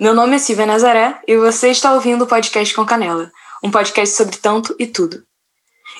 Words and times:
Meu 0.00 0.14
nome 0.14 0.36
é 0.36 0.38
Silvia 0.38 0.64
Nazaré 0.64 1.20
e 1.28 1.36
você 1.36 1.68
está 1.68 1.92
ouvindo 1.92 2.24
o 2.24 2.26
podcast 2.26 2.74
com 2.74 2.86
Canela, 2.86 3.30
um 3.62 3.70
podcast 3.70 4.16
sobre 4.16 4.38
tanto 4.38 4.74
e 4.78 4.86
tudo. 4.86 5.22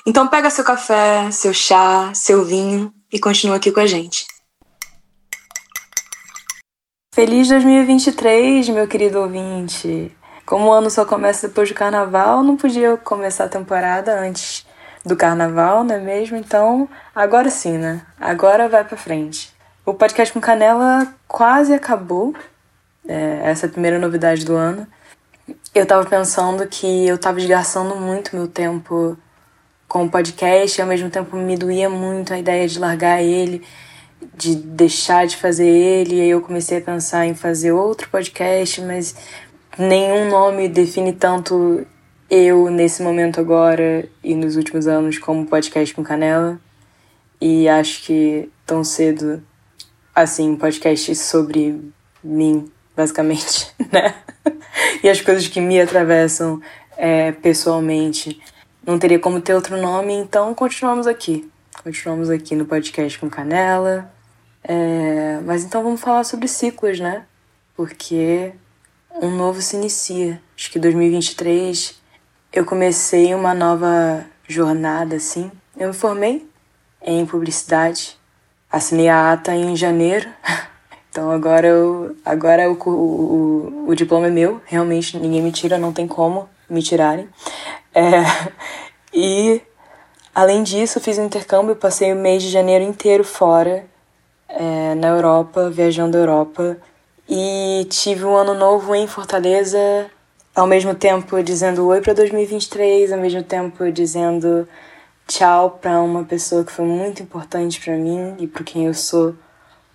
Então 0.07 0.27
pega 0.27 0.49
seu 0.49 0.63
café, 0.63 1.29
seu 1.29 1.53
chá, 1.53 2.11
seu 2.15 2.43
vinho 2.43 2.91
e 3.13 3.19
continua 3.19 3.57
aqui 3.57 3.71
com 3.71 3.79
a 3.79 3.85
gente. 3.85 4.25
Feliz 7.13 7.47
2023, 7.49 8.69
meu 8.69 8.87
querido 8.87 9.19
ouvinte! 9.19 10.11
Como 10.47 10.65
o 10.65 10.71
ano 10.71 10.89
só 10.89 11.05
começa 11.05 11.47
depois 11.47 11.69
do 11.69 11.75
carnaval, 11.75 12.41
não 12.41 12.57
podia 12.57 12.97
começar 12.97 13.43
a 13.43 13.49
temporada 13.49 14.19
antes 14.19 14.65
do 15.05 15.15
carnaval, 15.15 15.83
não 15.83 15.93
é 15.93 15.99
mesmo? 15.99 16.37
Então, 16.37 16.89
agora 17.13 17.51
sim, 17.51 17.77
né? 17.77 18.03
Agora 18.19 18.67
vai 18.67 18.83
pra 18.83 18.97
frente. 18.97 19.53
O 19.85 19.93
podcast 19.93 20.33
com 20.33 20.41
Canela 20.41 21.13
quase 21.27 21.71
acabou, 21.71 22.33
é, 23.11 23.41
essa 23.43 23.65
é 23.65 23.67
a 23.67 23.71
primeira 23.71 23.99
novidade 23.99 24.45
do 24.45 24.55
ano. 24.55 24.87
Eu 25.75 25.85
tava 25.85 26.05
pensando 26.05 26.65
que 26.65 27.05
eu 27.05 27.17
tava 27.17 27.39
desgastando 27.39 27.93
muito 27.97 28.33
meu 28.33 28.47
tempo 28.47 29.17
com 29.85 30.05
o 30.05 30.09
podcast 30.09 30.79
e 30.79 30.81
ao 30.81 30.87
mesmo 30.87 31.09
tempo 31.09 31.35
me 31.35 31.57
doía 31.57 31.89
muito 31.89 32.33
a 32.33 32.39
ideia 32.39 32.65
de 32.65 32.79
largar 32.79 33.21
ele, 33.21 33.61
de 34.33 34.55
deixar 34.55 35.27
de 35.27 35.35
fazer 35.35 35.67
ele. 35.67 36.15
E 36.15 36.21
aí 36.21 36.29
eu 36.29 36.41
comecei 36.41 36.77
a 36.77 36.81
pensar 36.81 37.25
em 37.25 37.35
fazer 37.35 37.73
outro 37.73 38.09
podcast, 38.09 38.79
mas 38.81 39.13
nenhum 39.77 40.29
nome 40.29 40.69
define 40.69 41.11
tanto 41.11 41.85
eu 42.29 42.71
nesse 42.71 43.03
momento 43.03 43.41
agora 43.41 44.07
e 44.23 44.33
nos 44.33 44.55
últimos 44.55 44.87
anos 44.87 45.17
como 45.17 45.45
podcast 45.45 45.93
com 45.93 46.01
Canela. 46.01 46.57
E 47.41 47.67
acho 47.67 48.03
que 48.03 48.49
tão 48.65 48.85
cedo, 48.85 49.43
assim, 50.15 50.55
podcast 50.55 51.13
sobre 51.15 51.91
mim 52.23 52.71
basicamente, 52.95 53.73
né? 53.91 54.15
e 55.03 55.09
as 55.09 55.21
coisas 55.21 55.47
que 55.47 55.59
me 55.59 55.79
atravessam 55.79 56.61
é, 56.97 57.31
pessoalmente. 57.31 58.41
Não 58.85 58.97
teria 58.97 59.19
como 59.19 59.41
ter 59.41 59.53
outro 59.53 59.77
nome, 59.77 60.13
então 60.13 60.53
continuamos 60.53 61.07
aqui. 61.07 61.49
Continuamos 61.83 62.29
aqui 62.29 62.55
no 62.55 62.65
podcast 62.65 63.17
com 63.19 63.29
Canela. 63.29 64.11
É, 64.63 65.39
mas 65.45 65.63
então 65.63 65.83
vamos 65.83 66.01
falar 66.01 66.23
sobre 66.23 66.47
ciclos, 66.47 66.99
né? 66.99 67.25
Porque 67.75 68.53
um 69.21 69.29
novo 69.29 69.61
se 69.61 69.75
inicia. 69.75 70.41
Acho 70.55 70.71
que 70.71 70.79
2023 70.79 71.99
eu 72.53 72.65
comecei 72.65 73.33
uma 73.33 73.53
nova 73.53 74.25
jornada, 74.47 75.15
assim. 75.15 75.51
Eu 75.77 75.87
me 75.87 75.93
formei 75.93 76.47
em 77.01 77.25
publicidade, 77.25 78.17
assinei 78.69 79.09
a 79.09 79.31
ata 79.31 79.55
em 79.55 79.75
janeiro 79.75 80.29
Então 81.11 81.29
agora, 81.29 81.67
eu, 81.67 82.15
agora 82.23 82.71
o, 82.71 82.77
o, 82.89 83.89
o 83.89 83.95
diploma 83.95 84.27
é 84.27 84.29
meu, 84.29 84.61
realmente 84.65 85.17
ninguém 85.17 85.41
me 85.41 85.51
tira, 85.51 85.77
não 85.77 85.91
tem 85.91 86.07
como 86.07 86.47
me 86.69 86.81
tirarem. 86.81 87.27
É, 87.93 88.23
e 89.13 89.61
além 90.33 90.63
disso, 90.63 91.01
fiz 91.01 91.17
um 91.17 91.25
intercâmbio, 91.25 91.75
passei 91.75 92.13
o 92.13 92.15
mês 92.15 92.41
de 92.41 92.49
janeiro 92.49 92.85
inteiro 92.85 93.25
fora, 93.25 93.85
é, 94.47 94.95
na 94.95 95.09
Europa, 95.09 95.69
viajando 95.69 96.15
a 96.15 96.21
Europa. 96.21 96.77
E 97.27 97.85
tive 97.89 98.23
um 98.23 98.35
ano 98.35 98.53
novo 98.53 98.95
em 98.95 99.05
Fortaleza, 99.05 100.09
ao 100.55 100.65
mesmo 100.65 100.95
tempo 100.95 101.43
dizendo 101.43 101.87
oi 101.87 101.99
para 101.99 102.13
2023, 102.13 103.11
ao 103.11 103.19
mesmo 103.19 103.43
tempo 103.43 103.91
dizendo 103.91 104.65
tchau 105.27 105.71
para 105.71 106.01
uma 106.01 106.23
pessoa 106.23 106.63
que 106.63 106.71
foi 106.71 106.85
muito 106.85 107.21
importante 107.21 107.81
para 107.81 107.97
mim 107.97 108.35
e 108.39 108.47
para 108.47 108.63
quem 108.63 108.85
eu 108.85 108.93
sou 108.93 109.35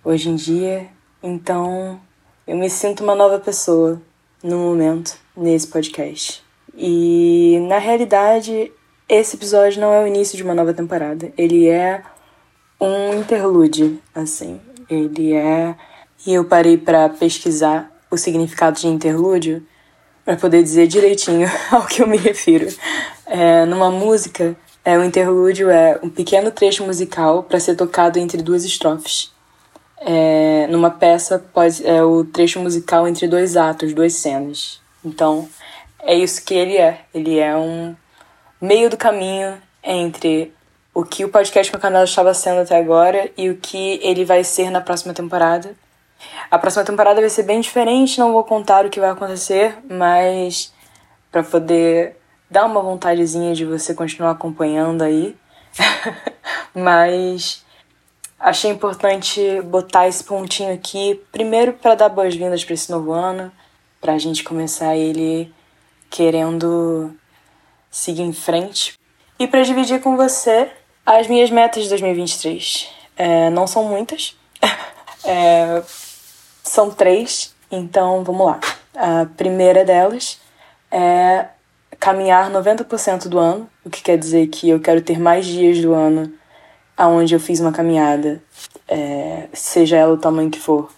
hoje 0.03 0.29
em 0.29 0.35
dia. 0.35 0.95
Então, 1.21 1.99
eu 2.45 2.55
me 2.55 2.69
sinto 2.69 3.03
uma 3.03 3.15
nova 3.15 3.39
pessoa 3.39 3.99
no 4.43 4.57
momento, 4.57 5.17
nesse 5.35 5.67
podcast. 5.67 6.43
E, 6.75 7.57
na 7.67 7.79
realidade, 7.79 8.71
esse 9.09 9.35
episódio 9.35 9.81
não 9.81 9.91
é 9.91 10.03
o 10.03 10.07
início 10.07 10.37
de 10.37 10.43
uma 10.43 10.53
nova 10.53 10.73
temporada. 10.75 11.33
Ele 11.35 11.67
é 11.67 12.03
um 12.79 13.19
interlude, 13.19 13.99
assim. 14.13 14.61
Ele 14.87 15.33
é. 15.33 15.75
E 16.25 16.33
eu 16.33 16.45
parei 16.45 16.77
para 16.77 17.09
pesquisar 17.09 17.91
o 18.11 18.17
significado 18.17 18.79
de 18.79 18.87
interlúdio 18.87 19.65
para 20.23 20.35
poder 20.35 20.61
dizer 20.61 20.87
direitinho 20.87 21.49
ao 21.71 21.87
que 21.87 22.03
eu 22.03 22.07
me 22.07 22.17
refiro. 22.17 22.67
É, 23.25 23.65
numa 23.65 23.89
música, 23.89 24.55
é, 24.85 24.97
o 24.99 25.03
interlúdio 25.03 25.69
é 25.69 25.99
um 26.03 26.09
pequeno 26.09 26.51
trecho 26.51 26.85
musical 26.85 27.41
para 27.41 27.59
ser 27.59 27.75
tocado 27.75 28.19
entre 28.19 28.43
duas 28.43 28.63
estrofes 28.63 29.35
é, 29.99 30.67
numa 30.67 30.91
peça 30.91 31.39
pode, 31.53 31.85
é 31.85 32.03
o 32.03 32.23
trecho 32.23 32.59
musical 32.59 33.07
entre 33.07 33.27
dois 33.27 33.57
atos, 33.57 33.93
duas 33.93 34.13
cenas. 34.13 34.81
Então, 35.03 35.47
é 35.99 36.15
isso 36.15 36.43
que 36.43 36.53
ele 36.53 36.77
é. 36.77 37.01
Ele 37.13 37.39
é 37.39 37.55
um 37.55 37.95
meio 38.61 38.89
do 38.89 38.97
caminho 38.97 39.57
entre 39.83 40.53
o 40.93 41.03
que 41.03 41.23
o 41.23 41.29
podcast 41.29 41.71
meu 41.71 41.79
canal 41.79 42.03
estava 42.03 42.33
sendo 42.33 42.61
até 42.61 42.75
agora 42.75 43.29
e 43.37 43.49
o 43.49 43.57
que 43.57 43.99
ele 44.01 44.25
vai 44.25 44.43
ser 44.43 44.69
na 44.69 44.81
próxima 44.81 45.13
temporada. 45.13 45.75
A 46.49 46.57
próxima 46.57 46.83
temporada 46.83 47.21
vai 47.21 47.29
ser 47.29 47.43
bem 47.43 47.61
diferente, 47.61 48.19
não 48.19 48.33
vou 48.33 48.43
contar 48.43 48.85
o 48.85 48.89
que 48.89 48.99
vai 48.99 49.11
acontecer, 49.11 49.77
mas 49.87 50.73
para 51.31 51.43
poder 51.43 52.17
dar 52.49 52.65
uma 52.65 52.81
vontadezinha 52.81 53.53
de 53.53 53.65
você 53.65 53.93
continuar 53.93 54.31
acompanhando 54.31 55.03
aí. 55.03 55.35
mas 56.73 57.63
Achei 58.39 58.69
importante 58.69 59.61
botar 59.63 60.07
esse 60.07 60.23
pontinho 60.23 60.71
aqui, 60.71 61.19
primeiro 61.31 61.73
para 61.73 61.95
dar 61.95 62.09
boas-vindas 62.09 62.63
para 62.63 62.75
esse 62.75 62.91
novo 62.91 63.11
ano, 63.11 63.51
para 63.99 64.13
a 64.13 64.17
gente 64.19 64.43
começar 64.43 64.95
ele 64.95 65.51
querendo 66.07 67.15
seguir 67.89 68.21
em 68.21 68.33
frente 68.33 68.93
e 69.39 69.47
para 69.47 69.63
dividir 69.63 70.01
com 70.01 70.15
você 70.15 70.69
as 71.03 71.27
minhas 71.27 71.49
metas 71.49 71.83
de 71.83 71.89
2023. 71.89 72.89
É, 73.15 73.49
não 73.49 73.65
são 73.65 73.85
muitas, 73.85 74.37
é, 75.25 75.81
são 76.63 76.91
três, 76.91 77.55
então 77.71 78.23
vamos 78.23 78.45
lá. 78.45 78.59
A 78.95 79.25
primeira 79.35 79.83
delas 79.83 80.39
é 80.91 81.47
caminhar 81.99 82.51
90% 82.51 83.27
do 83.27 83.39
ano, 83.39 83.67
o 83.83 83.89
que 83.89 84.03
quer 84.03 84.17
dizer 84.17 84.45
que 84.47 84.69
eu 84.69 84.79
quero 84.79 85.01
ter 85.01 85.19
mais 85.19 85.43
dias 85.43 85.81
do 85.81 85.95
ano 85.95 86.31
aonde 86.97 87.35
eu 87.35 87.39
fiz 87.39 87.59
uma 87.59 87.71
caminhada, 87.71 88.41
é, 88.87 89.47
seja 89.53 89.97
ela 89.97 90.13
o 90.13 90.17
tamanho 90.17 90.49
que 90.49 90.59
for, 90.59 90.89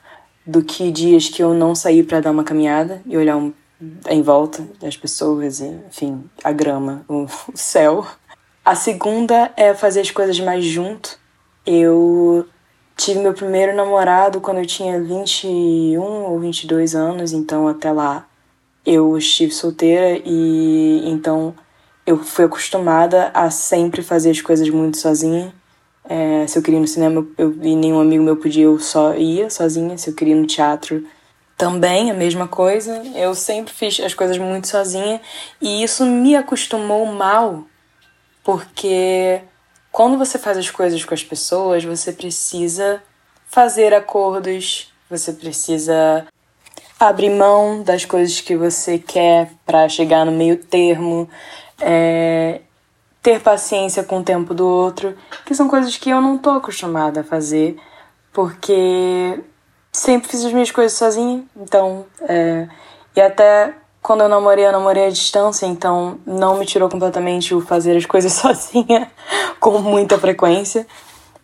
do 0.46 0.64
que 0.64 0.92
dias 0.92 1.28
que 1.28 1.44
eu 1.44 1.54
não 1.54 1.76
saí 1.76 2.02
para 2.02 2.22
dar 2.22 2.32
uma 2.32 2.44
caminhada 2.44 3.02
e 3.06 3.18
olhar 3.18 3.36
um, 3.36 3.54
em 4.10 4.22
volta 4.22 4.66
das 4.80 4.96
pessoas, 4.96 5.60
enfim, 5.60 6.24
a 6.44 6.52
grama, 6.52 7.04
o, 7.08 7.26
o 7.54 7.58
céu. 7.58 8.06
A 8.64 8.76
segunda 8.76 9.52
é 9.58 9.74
fazer 9.74 10.02
as 10.02 10.12
coisas 10.12 10.40
mais 10.40 10.64
junto. 10.64 11.20
Eu 11.66 12.48
tive 12.96 13.20
meu 13.20 13.34
primeiro 13.34 13.76
namorado 13.76 14.42
quando 14.42 14.58
eu 14.60 14.66
tinha 14.66 15.02
21 15.02 16.02
ou 16.02 16.40
22 16.40 16.96
anos, 16.96 17.32
então 17.32 17.68
até 17.68 17.92
lá 17.92 18.28
eu 18.86 19.18
estive 19.18 19.52
solteira 19.52 20.22
e 20.26 21.04
então 21.06 21.54
eu 22.06 22.18
fui 22.18 22.46
acostumada 22.46 23.30
a 23.34 23.52
sempre 23.52 24.02
fazer 24.02 24.32
as 24.32 24.42
coisas 24.42 24.70
muito 24.70 24.98
sozinha. 24.98 25.54
É, 26.12 26.48
se 26.48 26.58
eu 26.58 26.64
queria 26.64 26.80
ir 26.80 26.82
no 26.82 26.88
cinema 26.88 27.28
eu, 27.38 27.54
e 27.62 27.76
nenhum 27.76 28.02
amigo 28.02 28.24
meu 28.24 28.36
podia, 28.36 28.64
eu 28.64 28.80
só 28.80 29.14
ia 29.14 29.48
sozinha. 29.48 29.96
Se 29.96 30.10
eu 30.10 30.16
queria 30.16 30.34
ir 30.34 30.40
no 30.40 30.48
teatro, 30.48 31.06
também 31.56 32.10
a 32.10 32.16
mesma 32.16 32.48
coisa. 32.48 33.04
Eu 33.14 33.36
sempre 33.36 33.72
fiz 33.72 34.00
as 34.00 34.16
coisas 34.16 34.38
muito 34.40 34.68
sozinha 34.68 35.22
e 35.62 35.84
isso 35.84 36.04
me 36.06 36.36
acostumou 36.36 37.06
mal, 37.06 37.64
porque 38.44 39.42
quando 39.92 40.18
você 40.18 40.40
faz 40.40 40.58
as 40.58 40.72
coisas 40.72 41.06
com 41.06 41.14
as 41.14 41.24
pessoas, 41.24 41.84
você 41.84 42.12
precisa 42.12 43.04
fazer 43.46 43.94
acordos, 43.94 44.92
você 45.08 45.32
precisa 45.32 46.26
abrir 47.00 47.30
mão 47.30 47.84
das 47.84 48.04
coisas 48.04 48.42
que 48.42 48.56
você 48.56 48.98
quer 48.98 49.52
para 49.66 49.88
chegar 49.88 50.26
no 50.26 50.32
meio 50.32 50.58
termo. 50.58 51.30
É, 51.80 52.62
ter 53.22 53.42
paciência 53.42 54.04
com 54.04 54.20
o 54.20 54.24
tempo 54.24 54.54
do 54.54 54.68
outro, 54.68 55.16
que 55.46 55.54
são 55.54 55.68
coisas 55.68 55.98
que 55.98 56.10
eu 56.10 56.22
não 56.22 56.38
tô 56.38 56.52
acostumada 56.52 57.22
a 57.22 57.24
fazer, 57.24 57.78
porque 58.32 59.40
sempre 59.92 60.30
fiz 60.30 60.46
as 60.46 60.54
minhas 60.54 60.72
coisas 60.72 60.98
sozinha, 60.98 61.44
então. 61.56 62.06
É, 62.22 62.68
e 63.16 63.22
até 63.22 63.74
quando 64.02 64.22
eu 64.22 64.30
namorei, 64.30 64.66
eu 64.66 64.72
namorei 64.72 65.08
à 65.08 65.10
distância, 65.10 65.66
então 65.66 66.20
não 66.26 66.58
me 66.58 66.66
tirou 66.66 66.90
completamente 66.90 67.54
o 67.54 67.62
fazer 67.62 67.98
as 67.98 68.06
coisas 68.06 68.32
sozinha 68.34 69.12
com 69.60 69.80
muita 69.80 70.18
frequência. 70.18 70.88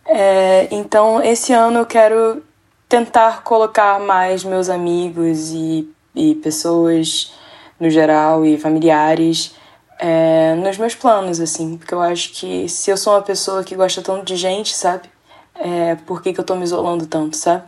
É, 0.06 0.68
então, 0.70 1.22
esse 1.22 1.52
ano 1.52 1.80
eu 1.80 1.86
quero 1.86 2.42
tentar 2.88 3.42
colocar 3.42 3.98
mais 4.00 4.44
meus 4.44 4.68
amigos 4.68 5.50
e, 5.50 5.88
e 6.14 6.36
pessoas 6.36 7.34
no 7.78 7.90
geral 7.90 8.44
e 8.46 8.56
familiares 8.56 9.54
é, 9.98 10.54
nos 10.54 10.76
meus 10.78 10.94
planos, 10.94 11.40
assim, 11.40 11.76
porque 11.78 11.94
eu 11.94 12.00
acho 12.00 12.32
que 12.32 12.68
se 12.68 12.90
eu 12.90 12.96
sou 12.96 13.14
uma 13.14 13.22
pessoa 13.22 13.64
que 13.64 13.74
gosta 13.74 14.02
tanto 14.02 14.24
de 14.24 14.36
gente, 14.36 14.74
sabe? 14.74 15.08
É, 15.54 15.94
por 16.06 16.22
que, 16.22 16.32
que 16.32 16.40
eu 16.40 16.44
tô 16.44 16.54
me 16.54 16.64
isolando 16.64 17.06
tanto, 17.06 17.36
sabe? 17.36 17.64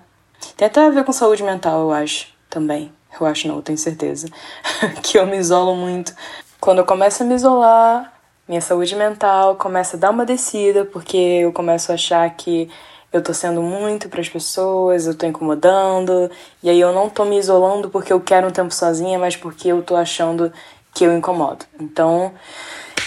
Tem 0.57 0.67
até 0.67 0.87
a 0.87 0.91
ver 0.91 1.05
com 1.05 1.13
saúde 1.13 1.43
mental, 1.43 1.81
eu 1.81 1.93
acho, 1.93 2.29
também. 2.51 2.93
eu 3.19 3.27
acho 3.27 3.49
não, 3.49 3.57
eu 3.57 3.63
tenho 3.63 3.79
certeza, 3.79 4.29
que 5.03 5.19
eu 5.19 5.27
me 5.27 5.37
isolo 5.37 5.75
muito. 5.75 6.15
Quando 6.61 6.79
eu 6.79 6.85
começo 6.85 7.23
a 7.23 7.27
me 7.27 7.35
isolar, 7.35 8.13
minha 8.47 8.61
saúde 8.61 8.95
mental 8.95 9.57
começa 9.57 9.97
a 9.97 10.01
dar 10.01 10.11
uma 10.11 10.27
descida, 10.27 10.85
porque 10.85 11.17
eu 11.17 11.53
começo 11.53 11.91
a 11.93 11.95
achar 11.95 12.29
que 12.31 12.71
eu 13.13 13.23
tô 13.23 13.33
sendo 13.33 13.63
muito 13.63 14.09
para 14.09 14.21
as 14.21 14.29
pessoas, 14.29 15.07
eu 15.07 15.15
tô 15.15 15.27
incomodando, 15.27 16.31
e 16.63 16.69
aí 16.69 16.79
eu 16.79 16.93
não 16.93 17.09
tô 17.09 17.25
me 17.25 17.39
isolando 17.39 17.89
porque 17.89 18.13
eu 18.13 18.21
quero 18.21 18.49
um 18.49 18.51
tempo 18.51 18.73
sozinha, 18.73 19.19
mas 19.19 19.35
porque 19.35 19.69
eu 19.69 19.83
tô 19.83 19.97
achando 19.97 20.53
que 20.99 21.05
eu 21.05 21.17
incomodo. 21.17 21.65
Então, 21.81 22.33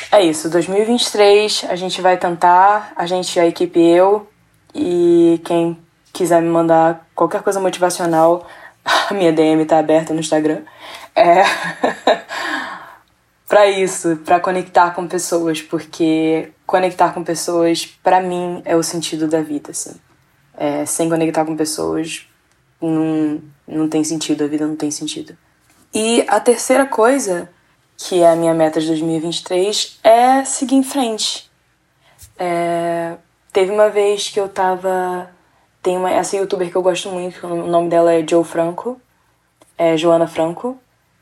é 0.09 0.23
isso. 0.23 0.49
2023 0.49 1.65
a 1.67 1.75
gente 1.75 2.01
vai 2.01 2.17
tentar, 2.17 2.93
a 2.95 3.05
gente, 3.05 3.37
a 3.37 3.45
equipe 3.45 3.79
eu 3.81 4.25
e 4.73 5.41
quem 5.43 5.77
quiser 6.13 6.41
me 6.41 6.47
mandar 6.47 7.05
qualquer 7.13 7.41
coisa 7.41 7.59
motivacional, 7.59 8.47
a 9.09 9.13
minha 9.13 9.33
DM 9.33 9.65
tá 9.65 9.77
aberta 9.77 10.13
no 10.13 10.21
Instagram. 10.21 10.61
É 11.13 11.43
para 13.45 13.67
isso, 13.67 14.15
para 14.23 14.39
conectar 14.39 14.91
com 14.91 15.05
pessoas, 15.05 15.61
porque 15.61 16.49
conectar 16.65 17.13
com 17.13 17.25
pessoas 17.25 17.85
para 18.01 18.21
mim 18.21 18.61
é 18.63 18.73
o 18.73 18.81
sentido 18.81 19.27
da 19.27 19.41
vida, 19.41 19.71
assim. 19.71 19.99
É, 20.57 20.85
sem 20.85 21.09
conectar 21.09 21.43
com 21.43 21.57
pessoas 21.57 22.25
não, 22.81 23.41
não 23.67 23.89
tem 23.89 24.01
sentido, 24.01 24.45
a 24.45 24.47
vida 24.47 24.65
não 24.65 24.77
tem 24.77 24.89
sentido. 24.89 25.35
E 25.93 26.23
a 26.29 26.39
terceira 26.39 26.85
coisa, 26.85 27.49
que 28.07 28.21
é 28.21 28.29
a 28.29 28.35
minha 28.35 28.53
meta 28.53 28.79
de 28.79 28.87
2023, 28.87 29.99
é 30.03 30.43
seguir 30.43 30.75
em 30.75 30.83
frente. 30.83 31.49
É, 32.37 33.15
teve 33.53 33.71
uma 33.71 33.89
vez 33.89 34.29
que 34.29 34.39
eu 34.39 34.49
tava 34.49 35.29
tem 35.81 35.97
uma, 35.97 36.11
essa 36.11 36.35
youtuber 36.35 36.69
que 36.69 36.75
eu 36.75 36.81
gosto 36.81 37.09
muito, 37.09 37.45
o 37.45 37.67
nome 37.67 37.89
dela 37.89 38.13
é 38.13 38.25
Joe 38.27 38.43
Franco, 38.43 39.01
é 39.77 39.97
Joana 39.97 40.27
Franco. 40.27 40.77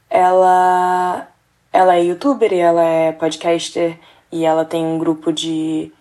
Ela, 0.09 1.27
ela 1.71 1.95
é 1.95 2.03
youtuber 2.03 2.51
e 2.51 2.59
ela 2.59 2.83
é 2.83 3.11
podcaster 3.13 3.97
e 4.31 4.43
ela 4.43 4.65
tem 4.65 4.85
um 4.85 4.97
grupo 4.97 5.31
de, 5.31 5.91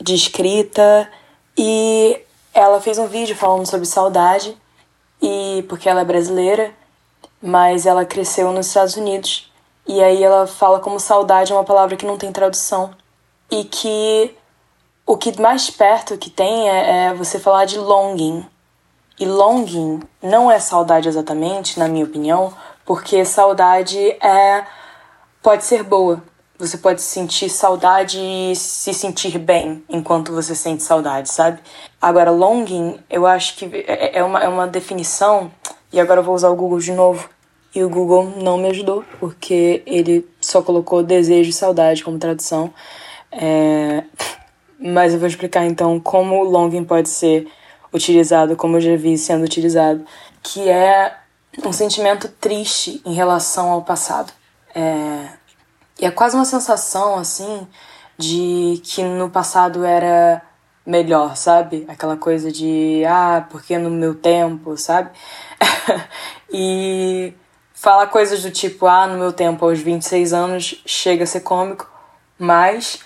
de 0.00 0.14
escrita 0.14 1.10
e 1.58 2.20
ela 2.54 2.80
fez 2.80 2.98
um 2.98 3.06
vídeo 3.06 3.34
falando 3.34 3.66
sobre 3.66 3.86
saudade 3.86 4.56
e 5.20 5.64
porque 5.68 5.88
ela 5.88 6.02
é 6.02 6.04
brasileira, 6.04 6.72
mas 7.42 7.86
ela 7.86 8.04
cresceu 8.04 8.52
nos 8.52 8.68
Estados 8.68 8.96
Unidos. 8.96 9.50
E 9.86 10.02
aí 10.02 10.22
ela 10.22 10.46
fala 10.46 10.80
como 10.80 10.98
saudade 10.98 11.52
é 11.52 11.54
uma 11.54 11.64
palavra 11.64 11.96
que 11.96 12.06
não 12.06 12.18
tem 12.18 12.32
tradução 12.32 12.90
e 13.50 13.64
que 13.64 14.34
o 15.06 15.16
que 15.16 15.40
mais 15.40 15.70
perto 15.70 16.18
que 16.18 16.28
tem 16.28 16.68
é, 16.68 17.06
é, 17.06 17.14
você 17.14 17.38
falar 17.38 17.64
de 17.64 17.78
longing. 17.78 18.44
E 19.18 19.24
longing 19.24 20.02
não 20.20 20.50
é 20.50 20.58
saudade 20.58 21.08
exatamente, 21.08 21.78
na 21.78 21.86
minha 21.86 22.04
opinião, 22.04 22.52
porque 22.84 23.24
saudade 23.24 23.98
é 23.98 24.66
pode 25.40 25.64
ser 25.64 25.84
boa. 25.84 26.22
Você 26.58 26.78
pode 26.78 27.02
sentir 27.02 27.48
saudade 27.48 28.18
e 28.18 28.56
se 28.56 28.92
sentir 28.92 29.38
bem 29.38 29.84
enquanto 29.88 30.32
você 30.32 30.54
sente 30.54 30.82
saudade, 30.82 31.28
sabe? 31.30 31.60
Agora, 32.00 32.30
longing, 32.30 32.98
eu 33.08 33.26
acho 33.26 33.56
que 33.56 33.66
é, 33.86 34.18
é 34.18 34.24
uma, 34.24 34.40
é 34.42 34.48
uma 34.48 34.66
definição, 34.66 35.50
e 35.92 36.00
agora 36.00 36.20
eu 36.20 36.24
vou 36.24 36.34
usar 36.34 36.48
o 36.48 36.56
Google 36.56 36.78
de 36.78 36.92
novo. 36.92 37.28
E 37.76 37.84
o 37.84 37.90
Google 37.90 38.32
não 38.42 38.56
me 38.56 38.70
ajudou, 38.70 39.04
porque 39.20 39.82
ele 39.84 40.26
só 40.40 40.62
colocou 40.62 41.02
desejo 41.02 41.50
e 41.50 41.52
saudade 41.52 42.02
como 42.02 42.18
tradução. 42.18 42.72
É... 43.30 44.02
Mas 44.80 45.12
eu 45.12 45.20
vou 45.20 45.28
explicar 45.28 45.66
então 45.66 46.00
como 46.00 46.36
o 46.36 46.44
longing 46.44 46.84
pode 46.84 47.10
ser 47.10 47.46
utilizado, 47.92 48.56
como 48.56 48.78
eu 48.78 48.80
já 48.80 48.96
vi 48.96 49.18
sendo 49.18 49.44
utilizado, 49.44 50.06
que 50.42 50.66
é 50.66 51.18
um 51.62 51.70
sentimento 51.70 52.28
triste 52.40 53.02
em 53.04 53.12
relação 53.12 53.70
ao 53.70 53.82
passado. 53.82 54.32
É... 54.74 55.28
E 56.00 56.06
é 56.06 56.10
quase 56.10 56.34
uma 56.34 56.46
sensação 56.46 57.16
assim 57.16 57.68
de 58.16 58.80
que 58.84 59.02
no 59.02 59.28
passado 59.28 59.84
era 59.84 60.40
melhor, 60.86 61.36
sabe? 61.36 61.84
Aquela 61.88 62.16
coisa 62.16 62.50
de 62.50 63.02
ah, 63.06 63.46
porque 63.50 63.76
no 63.76 63.90
meu 63.90 64.14
tempo, 64.14 64.78
sabe? 64.78 65.10
e 66.50 67.34
fala 67.86 68.04
coisas 68.04 68.42
do 68.42 68.50
tipo, 68.50 68.88
ah, 68.88 69.06
no 69.06 69.16
meu 69.16 69.32
tempo, 69.32 69.64
aos 69.64 69.78
26 69.78 70.32
anos, 70.32 70.82
chega 70.84 71.22
a 71.22 71.26
ser 71.26 71.38
cômico, 71.42 71.88
mas 72.36 72.98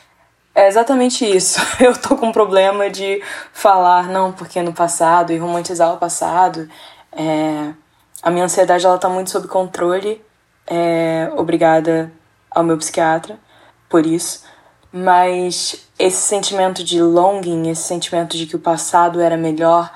é 0.55 0.67
exatamente 0.67 1.23
isso. 1.23 1.61
Eu 1.79 1.95
tô 1.95 2.17
com 2.17 2.29
um 2.29 2.33
problema 2.33 2.89
de 2.89 3.23
falar 3.53 4.09
não 4.09 4.33
porque 4.33 4.63
no 4.63 4.73
passado 4.73 5.35
e 5.35 5.37
romantizar 5.37 5.93
o 5.93 5.99
passado. 5.99 6.67
É... 7.13 7.75
A 8.23 8.31
minha 8.31 8.47
ansiedade 8.47 8.87
ela 8.87 8.97
tá 8.97 9.07
muito 9.07 9.29
sob 9.29 9.49
controle. 9.49 10.25
É... 10.67 11.31
Obrigada 11.37 12.11
ao 12.51 12.65
meu 12.65 12.79
psiquiatra 12.79 13.39
por 13.87 14.07
isso. 14.07 14.45
Mas 14.91 15.87
esse 15.99 16.23
sentimento 16.23 16.83
de 16.83 17.03
longing, 17.03 17.69
esse 17.69 17.83
sentimento 17.83 18.35
de 18.35 18.47
que 18.47 18.57
o 18.57 18.59
passado 18.59 19.21
era 19.21 19.37
melhor, 19.37 19.93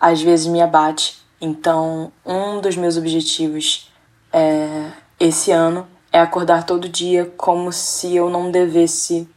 às 0.00 0.22
vezes 0.22 0.46
me 0.46 0.62
abate. 0.62 1.22
Então, 1.38 2.10
um 2.24 2.58
dos 2.62 2.74
meus 2.74 2.96
objetivos 2.96 3.92
é, 4.34 4.90
esse 5.20 5.52
ano 5.52 5.86
é 6.12 6.18
acordar 6.18 6.66
todo 6.66 6.88
dia 6.88 7.32
como 7.36 7.72
se 7.72 8.16
eu 8.16 8.28
não 8.28 8.50
devesse 8.50 9.28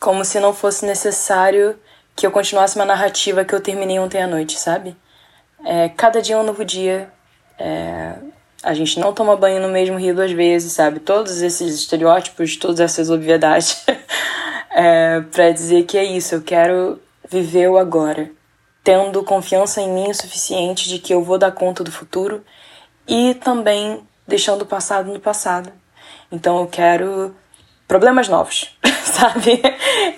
como 0.00 0.24
se 0.24 0.40
não 0.40 0.52
fosse 0.52 0.84
necessário 0.84 1.78
que 2.16 2.26
eu 2.26 2.30
continuasse 2.32 2.76
uma 2.76 2.84
narrativa 2.84 3.44
que 3.44 3.54
eu 3.54 3.60
terminei 3.60 3.98
ontem 3.98 4.22
à 4.22 4.26
noite, 4.26 4.58
sabe? 4.58 4.94
É, 5.64 5.88
cada 5.88 6.20
dia 6.20 6.34
é 6.34 6.38
um 6.38 6.42
novo 6.42 6.64
dia. 6.64 7.10
É, 7.58 8.16
a 8.62 8.74
gente 8.74 9.00
não 9.00 9.14
toma 9.14 9.36
banho 9.36 9.62
no 9.62 9.68
mesmo 9.68 9.96
rio 9.96 10.14
duas 10.14 10.30
vezes, 10.30 10.72
sabe? 10.72 11.00
Todos 11.00 11.40
esses 11.40 11.74
estereótipos, 11.74 12.56
todas 12.56 12.80
essas 12.80 13.08
obviedades. 13.08 13.84
é, 14.70 15.20
para 15.32 15.52
dizer 15.52 15.84
que 15.84 15.96
é 15.96 16.04
isso, 16.04 16.34
eu 16.34 16.42
quero 16.42 17.00
viver 17.30 17.70
o 17.70 17.78
agora, 17.78 18.30
tendo 18.82 19.24
confiança 19.24 19.80
em 19.80 19.90
mim 19.90 20.10
o 20.10 20.14
suficiente 20.14 20.88
de 20.88 20.98
que 20.98 21.14
eu 21.14 21.22
vou 21.22 21.38
dar 21.38 21.52
conta 21.52 21.82
do 21.82 21.90
futuro 21.90 22.44
e 23.08 23.34
também 23.34 24.06
deixando 24.26 24.62
o 24.62 24.66
passado 24.66 25.12
no 25.12 25.20
passado. 25.20 25.72
Então 26.30 26.60
eu 26.60 26.66
quero 26.66 27.34
problemas 27.86 28.28
novos, 28.28 28.76
sabe? 29.04 29.60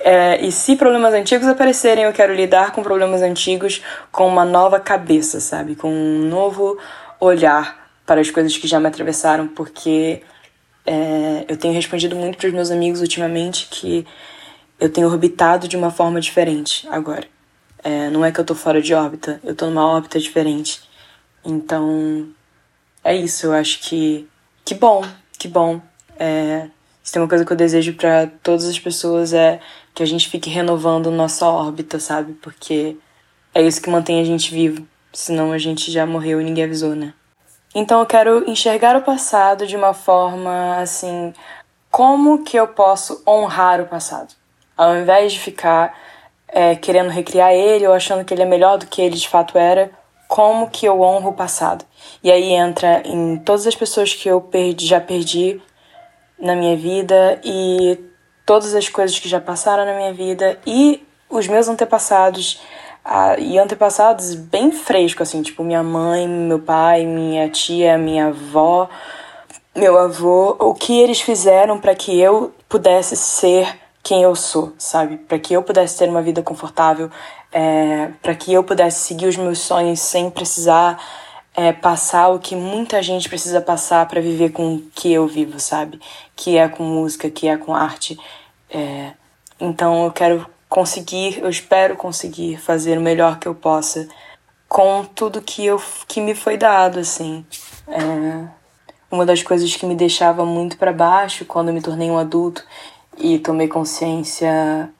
É, 0.00 0.44
e 0.44 0.52
se 0.52 0.76
problemas 0.76 1.12
antigos 1.14 1.46
aparecerem, 1.46 2.04
eu 2.04 2.12
quero 2.12 2.34
lidar 2.34 2.72
com 2.72 2.82
problemas 2.82 3.22
antigos 3.22 3.82
com 4.10 4.26
uma 4.26 4.44
nova 4.44 4.78
cabeça, 4.78 5.40
sabe? 5.40 5.74
Com 5.74 5.90
um 5.90 6.28
novo 6.28 6.78
olhar 7.20 7.86
para 8.04 8.20
as 8.20 8.30
coisas 8.30 8.56
que 8.56 8.68
já 8.68 8.78
me 8.78 8.86
atravessaram, 8.86 9.48
porque 9.48 10.22
é, 10.86 11.44
eu 11.48 11.56
tenho 11.56 11.74
respondido 11.74 12.14
muito 12.14 12.38
para 12.38 12.46
os 12.46 12.54
meus 12.54 12.70
amigos 12.70 13.00
ultimamente 13.00 13.66
que 13.70 14.06
eu 14.78 14.88
tenho 14.88 15.08
orbitado 15.08 15.66
de 15.66 15.76
uma 15.76 15.90
forma 15.90 16.20
diferente 16.20 16.86
agora. 16.90 17.26
É, 17.82 18.08
não 18.10 18.24
é 18.24 18.30
que 18.30 18.40
eu 18.40 18.44
tô 18.44 18.54
fora 18.54 18.80
de 18.80 18.94
órbita, 18.94 19.40
eu 19.44 19.54
tô 19.54 19.66
numa 19.66 19.86
órbita 19.86 20.18
diferente. 20.18 20.80
Então, 21.44 22.28
é 23.06 23.14
isso, 23.14 23.46
eu 23.46 23.52
acho 23.52 23.80
que. 23.80 24.28
Que 24.64 24.74
bom, 24.74 25.02
que 25.38 25.46
bom. 25.46 25.80
É, 26.18 26.68
se 27.04 27.12
tem 27.12 27.22
uma 27.22 27.28
coisa 27.28 27.44
que 27.44 27.52
eu 27.52 27.56
desejo 27.56 27.94
para 27.94 28.26
todas 28.42 28.66
as 28.66 28.80
pessoas 28.80 29.32
é 29.32 29.60
que 29.94 30.02
a 30.02 30.06
gente 30.06 30.28
fique 30.28 30.50
renovando 30.50 31.08
nossa 31.08 31.46
órbita, 31.46 32.00
sabe? 32.00 32.32
Porque 32.34 32.96
é 33.54 33.62
isso 33.62 33.80
que 33.80 33.88
mantém 33.88 34.20
a 34.20 34.24
gente 34.24 34.52
vivo. 34.52 34.84
Senão 35.12 35.52
a 35.52 35.58
gente 35.58 35.92
já 35.92 36.04
morreu 36.04 36.40
e 36.40 36.44
ninguém 36.44 36.64
avisou, 36.64 36.96
né? 36.96 37.14
Então 37.72 38.00
eu 38.00 38.06
quero 38.06 38.50
enxergar 38.50 38.96
o 38.96 39.02
passado 39.02 39.68
de 39.68 39.76
uma 39.76 39.94
forma 39.94 40.78
assim, 40.78 41.32
como 41.90 42.42
que 42.42 42.56
eu 42.56 42.66
posso 42.66 43.22
honrar 43.24 43.80
o 43.80 43.86
passado? 43.86 44.34
Ao 44.76 44.96
invés 44.96 45.32
de 45.32 45.38
ficar 45.38 45.96
é, 46.48 46.74
querendo 46.74 47.10
recriar 47.10 47.52
ele 47.52 47.86
ou 47.86 47.94
achando 47.94 48.24
que 48.24 48.34
ele 48.34 48.42
é 48.42 48.46
melhor 48.46 48.78
do 48.78 48.86
que 48.86 49.00
ele 49.00 49.14
de 49.14 49.28
fato 49.28 49.56
era, 49.56 49.92
como 50.28 50.68
que 50.70 50.86
eu 50.86 51.00
honro 51.00 51.30
o 51.30 51.34
passado? 51.34 51.84
E 52.22 52.30
aí 52.30 52.52
entra 52.52 53.02
em 53.04 53.36
todas 53.36 53.66
as 53.66 53.74
pessoas 53.74 54.14
que 54.14 54.28
eu 54.28 54.40
perdi, 54.40 54.86
já 54.86 55.00
perdi 55.00 55.60
na 56.38 56.54
minha 56.54 56.76
vida 56.76 57.40
e 57.44 57.98
todas 58.44 58.74
as 58.74 58.88
coisas 58.88 59.18
que 59.18 59.28
já 59.28 59.40
passaram 59.40 59.84
na 59.84 59.94
minha 59.94 60.12
vida 60.12 60.58
e 60.66 61.04
os 61.28 61.48
meus 61.48 61.68
antepassados 61.68 62.60
ah, 63.04 63.36
e 63.38 63.58
antepassados 63.58 64.34
bem 64.34 64.70
fresco 64.70 65.22
assim, 65.22 65.42
tipo 65.42 65.62
minha 65.62 65.82
mãe, 65.82 66.28
meu 66.28 66.58
pai, 66.58 67.06
minha 67.06 67.48
tia, 67.48 67.96
minha 67.96 68.28
avó, 68.28 68.88
meu 69.74 69.98
avô, 69.98 70.56
o 70.58 70.74
que 70.74 70.98
eles 71.00 71.20
fizeram 71.20 71.78
para 71.78 71.94
que 71.94 72.18
eu 72.18 72.52
pudesse 72.68 73.16
ser 73.16 73.85
quem 74.06 74.22
eu 74.22 74.36
sou, 74.36 74.72
sabe? 74.78 75.16
Para 75.16 75.36
que 75.36 75.52
eu 75.52 75.64
pudesse 75.64 75.98
ter 75.98 76.08
uma 76.08 76.22
vida 76.22 76.40
confortável, 76.40 77.10
é, 77.50 78.12
para 78.22 78.36
que 78.36 78.52
eu 78.52 78.62
pudesse 78.62 79.00
seguir 79.00 79.26
os 79.26 79.36
meus 79.36 79.58
sonhos 79.58 79.98
sem 79.98 80.30
precisar 80.30 81.04
é, 81.52 81.72
passar 81.72 82.28
o 82.28 82.38
que 82.38 82.54
muita 82.54 83.02
gente 83.02 83.28
precisa 83.28 83.60
passar 83.60 84.06
para 84.06 84.20
viver 84.20 84.52
com 84.52 84.76
o 84.76 84.82
que 84.94 85.12
eu 85.12 85.26
vivo, 85.26 85.58
sabe? 85.58 85.98
Que 86.36 86.56
é 86.56 86.68
com 86.68 86.84
música, 86.84 87.28
que 87.28 87.48
é 87.48 87.56
com 87.56 87.74
arte. 87.74 88.16
É, 88.70 89.10
então 89.58 90.04
eu 90.04 90.12
quero 90.12 90.46
conseguir, 90.68 91.40
eu 91.40 91.50
espero 91.50 91.96
conseguir 91.96 92.58
fazer 92.58 92.98
o 92.98 93.02
melhor 93.02 93.40
que 93.40 93.48
eu 93.48 93.56
possa 93.56 94.06
com 94.68 95.04
tudo 95.04 95.42
que, 95.42 95.66
eu, 95.66 95.82
que 96.06 96.20
me 96.20 96.36
foi 96.36 96.56
dado, 96.56 97.00
assim. 97.00 97.44
É, 97.88 98.46
uma 99.10 99.26
das 99.26 99.42
coisas 99.42 99.74
que 99.74 99.84
me 99.84 99.96
deixava 99.96 100.44
muito 100.44 100.78
para 100.78 100.92
baixo 100.92 101.44
quando 101.44 101.70
eu 101.70 101.74
me 101.74 101.82
tornei 101.82 102.08
um 102.08 102.18
adulto 102.18 102.64
e 103.16 103.38
tomei 103.38 103.68
consciência 103.68 104.90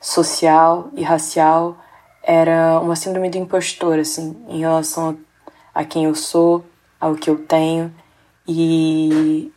social 0.00 0.90
e 0.94 1.02
racial 1.02 1.76
era 2.22 2.80
uma 2.80 2.96
síndrome 2.96 3.30
do 3.30 3.38
impostor, 3.38 3.98
assim, 3.98 4.36
em 4.48 4.60
relação 4.60 5.18
a, 5.74 5.80
a 5.80 5.84
quem 5.84 6.04
eu 6.04 6.14
sou, 6.14 6.64
ao 7.00 7.14
que 7.14 7.30
eu 7.30 7.38
tenho. 7.46 7.94
E 8.48 9.52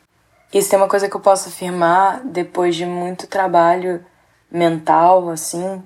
isso 0.54 0.74
é 0.74 0.78
uma 0.78 0.88
coisa 0.88 1.10
que 1.10 1.16
eu 1.16 1.22
posso 1.22 1.50
afirmar 1.50 2.22
depois 2.24 2.76
de 2.76 2.86
muito 2.86 3.28
trabalho 3.28 4.06
mental, 4.52 5.30
assim, 5.30 5.82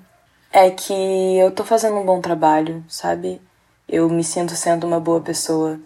é 0.51 0.69
que 0.69 1.37
eu 1.37 1.51
tô 1.51 1.63
fazendo 1.63 1.97
um 1.97 2.05
bom 2.05 2.21
trabalho, 2.21 2.83
sabe? 2.87 3.41
Eu 3.87 4.09
me 4.09 4.23
sinto 4.23 4.55
sendo 4.55 4.85
uma 4.85 4.99
boa 4.99 5.21
pessoa 5.21 5.79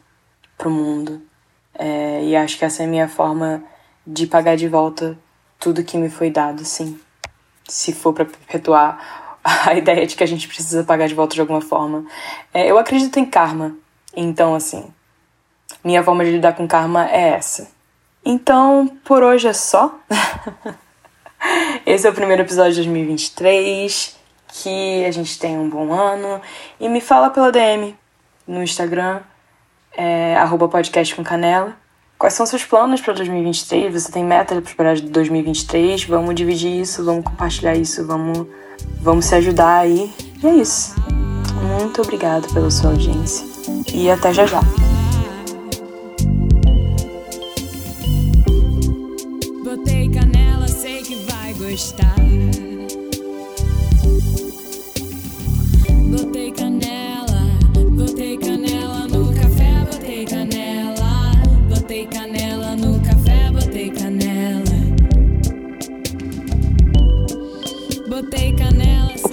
pro 0.57 0.69
mundo. 0.69 1.21
É, 1.73 2.23
e 2.23 2.35
acho 2.35 2.57
que 2.57 2.65
essa 2.65 2.83
é 2.83 2.85
a 2.85 2.89
minha 2.89 3.07
forma 3.07 3.63
de 4.05 4.25
pagar 4.25 4.55
de 4.55 4.67
volta 4.67 5.17
tudo 5.59 5.83
que 5.83 5.97
me 5.97 6.09
foi 6.09 6.29
dado, 6.29 6.63
sim. 6.65 6.99
Se 7.67 7.93
for 7.93 8.13
para 8.13 8.25
perpetuar 8.25 9.39
a 9.43 9.73
ideia 9.75 10.05
de 10.05 10.15
que 10.15 10.23
a 10.23 10.27
gente 10.27 10.47
precisa 10.47 10.83
pagar 10.83 11.07
de 11.07 11.15
volta 11.15 11.35
de 11.35 11.41
alguma 11.41 11.61
forma. 11.61 12.05
É, 12.53 12.69
eu 12.69 12.77
acredito 12.77 13.19
em 13.19 13.25
karma. 13.25 13.75
Então, 14.15 14.55
assim, 14.55 14.91
minha 15.83 16.03
forma 16.03 16.23
de 16.25 16.31
lidar 16.31 16.53
com 16.53 16.67
karma 16.67 17.09
é 17.09 17.29
essa. 17.29 17.69
Então, 18.25 18.87
por 19.03 19.23
hoje 19.23 19.47
é 19.47 19.53
só. 19.53 19.97
Esse 21.85 22.07
é 22.07 22.09
o 22.09 22.13
primeiro 22.13 22.41
episódio 22.41 22.71
de 22.71 22.77
2023. 22.77 24.17
Que 24.49 25.05
a 25.05 25.11
gente 25.11 25.37
tenha 25.39 25.59
um 25.59 25.69
bom 25.69 25.93
ano. 25.93 26.41
E 26.79 26.89
me 26.89 26.99
fala 26.99 27.29
pela 27.29 27.51
DM 27.51 27.95
no 28.47 28.63
Instagram 28.63 29.21
é, 29.95 30.35
podcast 30.69 31.15
com 31.15 31.23
canela. 31.23 31.75
Quais 32.17 32.33
são 32.33 32.47
seus 32.47 32.65
planos 32.65 32.99
para 32.99 33.13
2023? 33.13 33.93
Você 33.93 34.11
tem 34.11 34.25
meta 34.25 34.59
para 34.75 34.95
2023? 34.95 36.05
Vamos 36.05 36.33
dividir 36.33 36.81
isso, 36.81 37.05
vamos 37.05 37.23
compartilhar 37.23 37.75
isso, 37.75 38.05
vamos, 38.07 38.47
vamos 38.99 39.25
se 39.25 39.35
ajudar 39.35 39.81
aí. 39.81 40.11
E 40.41 40.47
é 40.47 40.55
isso. 40.55 40.95
Muito 41.79 42.01
obrigado 42.01 42.51
pela 42.51 42.71
sua 42.71 42.89
audiência 42.89 43.45
e 43.93 44.09
até 44.09 44.33
já 44.33 44.47
já. 44.47 44.61
Botei 49.63 50.09
canela, 50.09 50.67
sei 50.67 51.03
que 51.03 51.15
vai 51.31 51.53
gostar. 51.53 52.15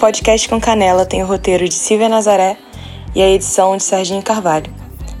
Podcast 0.05 0.47
com 0.47 0.61
Canela 0.61 1.03
tem 1.03 1.23
o 1.23 1.25
roteiro 1.25 1.67
de 1.67 1.73
Silvia 1.73 2.07
Nazaré 2.07 2.57
e 3.15 3.23
a 3.23 3.27
edição 3.27 3.75
de 3.75 3.81
Serginho 3.81 4.21
Carvalho. 4.21 4.71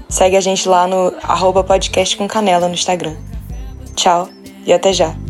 Segue 0.07 0.37
a 0.37 0.39
gente 0.39 0.69
lá 0.69 0.85
no 0.85 1.11
arroba 1.23 1.63
podcast 1.63 2.15
com 2.15 2.27
Canela 2.27 2.67
no 2.67 2.75
Instagram. 2.75 3.15
Tchau 3.95 4.29
e 4.63 4.71
até 4.71 4.93
já. 4.93 5.24